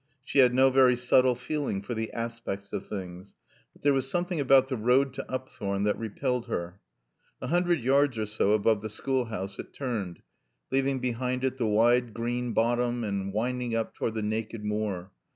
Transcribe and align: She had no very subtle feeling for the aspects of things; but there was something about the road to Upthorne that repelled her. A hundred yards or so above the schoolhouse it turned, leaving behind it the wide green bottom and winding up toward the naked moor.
She 0.23 0.39
had 0.39 0.51
no 0.51 0.71
very 0.71 0.95
subtle 0.95 1.35
feeling 1.35 1.83
for 1.83 1.93
the 1.93 2.11
aspects 2.11 2.73
of 2.73 2.87
things; 2.87 3.35
but 3.71 3.83
there 3.83 3.93
was 3.93 4.09
something 4.09 4.39
about 4.39 4.67
the 4.67 4.75
road 4.75 5.13
to 5.13 5.31
Upthorne 5.31 5.83
that 5.83 5.95
repelled 5.95 6.47
her. 6.47 6.79
A 7.39 7.45
hundred 7.49 7.81
yards 7.81 8.17
or 8.17 8.25
so 8.25 8.53
above 8.53 8.81
the 8.81 8.89
schoolhouse 8.89 9.59
it 9.59 9.73
turned, 9.75 10.23
leaving 10.71 10.97
behind 10.97 11.43
it 11.43 11.57
the 11.57 11.67
wide 11.67 12.15
green 12.15 12.51
bottom 12.51 13.03
and 13.03 13.31
winding 13.31 13.75
up 13.75 13.93
toward 13.93 14.15
the 14.15 14.23
naked 14.23 14.65
moor. 14.65 15.11